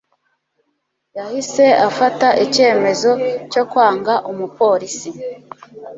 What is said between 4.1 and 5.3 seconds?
umupolisi